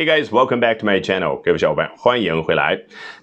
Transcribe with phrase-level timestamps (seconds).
[0.00, 1.42] Hey guys, welcome back to my channel.
[1.44, 2.74] 各位小伙伴，欢迎回来。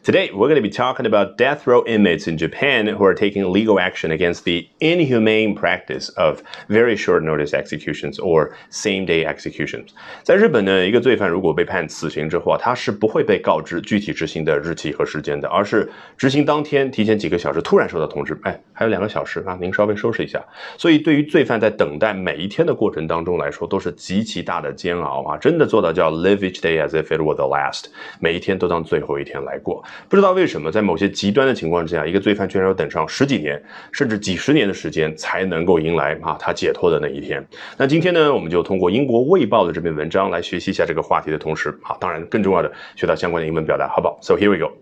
[0.05, 3.45] Today we're going to be talking about death row inmates in Japan who are taking
[3.45, 9.87] legal action against the inhumane practice of very short notice executions or same day executions.
[10.21, 20.45] 在日本呢，一个罪犯如果被判死刑之后啊，他是不会被告知具体执行的日期和时间的，而是执行当天提前几个小时突然收到通知，哎，还有两个小时啊，您稍微收拾一下。
[20.77, 26.66] 所以对于罪犯在等待每一天的过程当中来说，都是极其大的煎熬啊，真的做到叫 live each day。
[26.66, 27.84] day as if it were the last，
[28.20, 29.84] 每一天都当最后一天来过。
[30.08, 37.46] 不知道为什么，在某些极端的情况之下，一个罪犯居然要等上十几年，甚至几十年的时间才能够迎来啊他解脱的那一天。
[37.76, 44.18] 那今天呢，我们就通过英国卫报的这篇文章来学习一下这个话题的同时啊，当然更重要的学到相关的英文表达，好不好？
[44.22, 44.72] So here we go.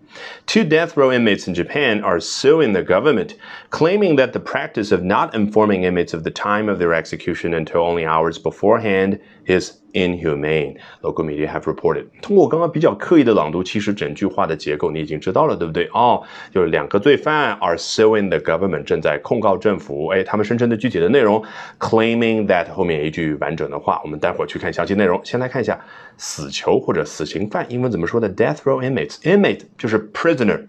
[0.45, 3.35] Two death row inmates in Japan are suing the government,
[3.69, 7.81] claiming that the practice of not informing inmates of the time of their execution until
[7.81, 10.76] only hours beforehand is inhumane.
[11.00, 12.04] Local media have reported.
[12.20, 15.88] 通过我刚刚比较刻意的朗读，其实整句话的结构你已经知道了，对不对？
[15.94, 20.08] 哦，就是两个罪犯 are suing the government，正在控告政府。
[20.08, 21.42] 哎，他们声称的具体的内容
[21.78, 25.18] ，claiming that 后面一句完整的话，我们待会儿去看详细内容。
[25.24, 25.80] 先来看一下
[26.18, 30.60] 死囚或者死刑犯，英文怎么说的？Death row inmates，inmate 就是 prisoner。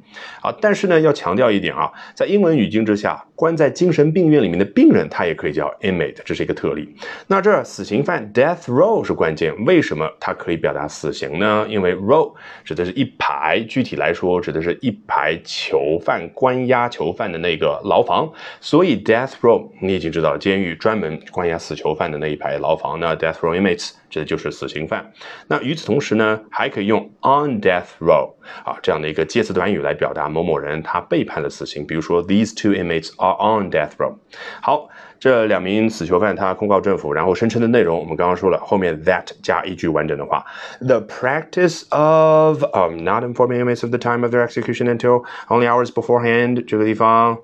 [0.42, 6.96] 啊，但是呢，要强调一点啊，在英文语境之下，关在精神病院里面的病人，他也可以叫 inmate，这是一个特例。
[7.28, 11.66] 那这死刑犯 death row 是关键，为什么它可以表达死刑呢？
[11.68, 25.12] 因为 row 指的是一排，具体来说指的是一排囚犯关押囚犯的那个牢房，所以 death row 你已经知道，监狱专门关押死囚犯的那一排牢房呢，death row inmates 指的就是死刑犯。
[25.48, 28.32] 那与此同时呢，还可以用 on death row
[28.64, 34.16] 啊这样的一个介词短语来表达某某人他被判了死刑，比如说 these two inmates are on death row。
[34.62, 34.88] 好，
[35.20, 40.46] 这两名死囚犯他控告政府，然后声称的内容我们刚刚说了，后面 that 加一句完整的话
[40.80, 45.88] ，the practice of um not informing inmates of the time of their execution until only hours
[45.88, 47.38] beforehand 这个地方。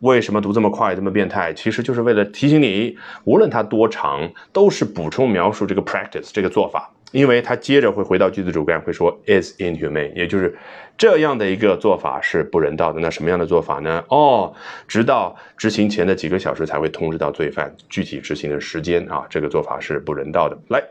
[0.00, 1.54] 为什么读这么快，这么变态？
[1.54, 10.52] 其实就是为了提醒你，无论它多长，都是补充描述这个 practice 这个做法，因为它接着会回到句子主干，会说 is inhumane，也就是
[10.98, 13.00] 这样的一个做法是不人道的。
[13.00, 14.02] 那什么样的做法呢？
[14.08, 14.52] 哦，
[14.88, 20.58] 直到执行前的几个小时才会通知到罪犯具体执行的时间啊，这个做法是不人道的。
[20.68, 20.82] 来。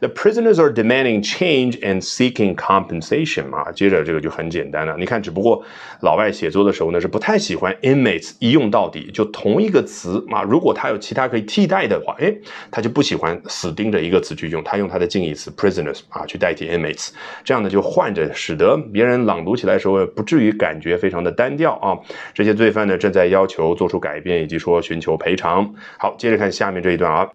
[0.00, 4.94] The prisoners are demanding change and seeking compensation 啊，接着这个就很简单了。
[4.98, 5.64] 你看，只不过
[6.02, 12.32] 老外写作的时候呢是不太喜欢 inmates 一用到底，就同一个词啊，如果他有其他可以替代的话，哎，
[12.70, 17.09] 他就不喜欢死盯着一个词去用，他用他的近义词 prisoners 啊去代替 inmates，
[17.43, 21.97] 这样呢就换着，使得别人朗读起来的时候不至于感觉非常的单调啊。
[22.33, 25.73] 这些罪犯呢正在要求做出改变，以及说寻求赔偿。
[25.97, 27.29] 好，接着看下面这一段啊。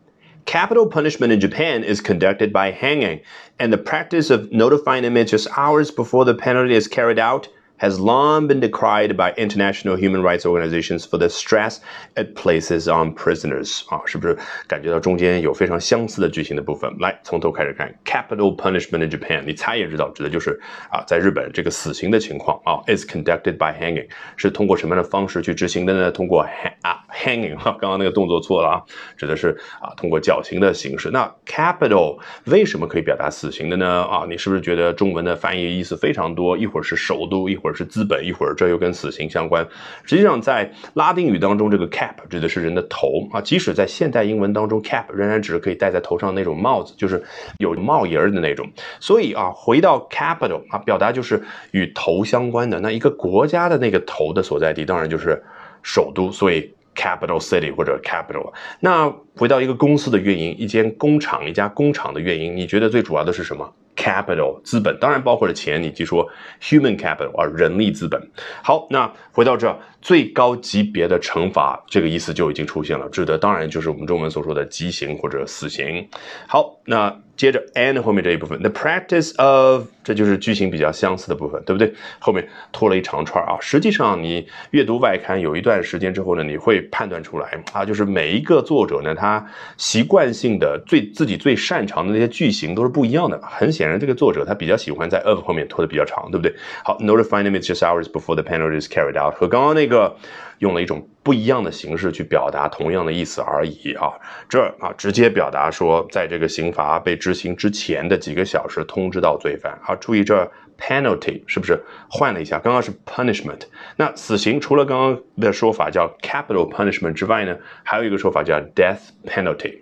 [0.47, 3.21] Capital punishment in Japan is conducted by hanging,
[3.59, 7.47] and the practice of notifying inmates just hours before the penalty is carried out
[7.79, 11.79] has long been decried by international human rights organizations for the stress
[12.15, 16.89] it places on prisoners 啊，是不是感觉到中间有非常相似的句型的部分？
[17.01, 20.59] 来，从头开始看，capital punishment in Japan，你猜也知道，指的就是
[20.89, 24.07] 啊，在日本这个死刑的情况啊，is conducted by hanging，
[24.37, 26.13] 是通过什么样的方式去执行的呢？
[26.13, 28.84] 通过 hang 啊 hanging 哈，刚刚那个动作错了啊，
[29.18, 31.10] 指的是啊，通过绞刑的形式。
[31.10, 34.04] 那 capital 为什么可以表达死刑的呢？
[34.04, 36.56] 啊，你是不是觉得中文的翻译意思非常多？
[36.56, 37.76] 一会儿是首都，一会儿。
[37.80, 39.66] 是资本，一会儿这又跟死刑相关。
[40.04, 43.40] 实际上，在拉丁语当中，这个 cap 指的是人的头啊。
[43.40, 47.24] 即使在现代英文当中，cap 仍然只是可以戴在头上那种帽子，就是
[47.60, 48.70] 有帽檐的那种。
[49.00, 51.42] 所以啊，回到 capital 啊，表达就是
[51.72, 52.82] 与头相关的。
[52.82, 55.42] 那一个国家的那个头的所在地，当然就是
[55.82, 56.30] 首都。
[56.30, 58.52] 所以 capital city 或者 capital。
[58.82, 66.28] 那回到一个公司的运营，一间工厂，一家工厂的运营，你觉得最主要的是什么？Capital 资本当然包括了钱，以及说
[66.62, 68.22] human capital 啊人力资本。
[68.62, 76.08] 好，那回到这最高级别的惩罚，这个意思就已经出现了，指的当然就是我们中文所说的极刑或者死刑。
[76.48, 81.94] 好，那接着 and 后面这一部分，the practice of 这就是句型比较相似的部分，对不对？
[82.20, 83.56] 后面拖了一长串啊。
[83.62, 89.42] 实际上你阅读外刊有一段时间之后呢，你会判断出来啊，就是每一个作者呢，他
[89.78, 93.98] 习惯性的最自己最擅长的那些句型都是不一样的，很显然。
[93.98, 96.54] 这个作者他比较喜欢在 of 后面拖的比较长，对不对？
[96.84, 100.14] 好，notify them it's just hours before the penalty is carried out，和刚刚那个
[100.58, 104.14] 用了一种不一样的形式去表达同样的意思而已啊。
[104.48, 109.78] 这啊直接表达说，在这个刑罚被执行之前的几个小时通知到罪犯。
[109.82, 110.50] 好，注意这
[110.80, 111.80] penalty 是不是
[112.10, 112.58] 换了一下？
[112.60, 113.62] 刚刚是 punishment，
[113.98, 119.80] 那死刑除了刚刚的说法叫 capital punishment 之外呢，还有一个说法叫 death penalty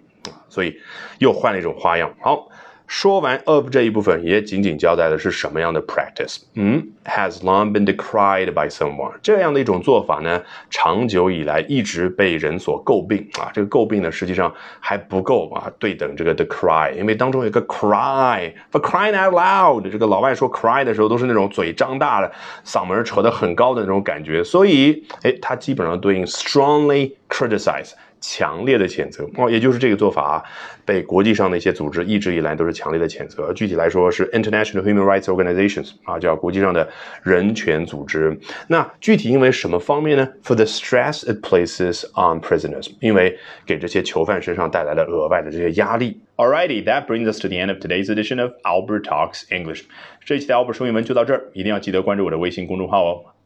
[0.50, 0.80] 所以
[1.20, 2.14] 又换了一种花样。
[2.22, 2.50] 好。
[2.88, 6.38] 说完 of 这一部分，也仅仅交代的是什么样的 practice。
[6.56, 13.52] 嗯，has long been decried by someone 这样的一种做法呢，长久以来一直被人所诟病啊。
[13.54, 19.92] 这个诟病呢，实际上还不够啊，对等这个 decry，因为当中有个 cry，for crying out loud。
[19.92, 22.32] 这个老外说 cry 的时候，都是那种嘴张大的，
[22.66, 27.92] 嗓门扯得很高的那种感觉，所以，哎，它基本上对应 strongly criticize。
[28.30, 30.44] 强烈的谴责哦，也就是这个做法，
[30.84, 33.54] 被国际上的一些组织一直以来都是强烈的谴责。
[33.54, 36.86] 具体来说是 International Human Rights Organizations 啊，叫国际上的
[37.24, 38.38] 人权组织。
[38.68, 46.20] 那具体因为什么方面呢？For the stress it places on prisoners，因为给这些囚犯身上带来了额外的这些压力。
[46.36, 49.84] Alrighty, that brings us to the end of today's edition of Albert Talks English。
[50.26, 53.37] 这一期的 Albert 说英文就到这儿，一定要记得关注我的微信公众号哦。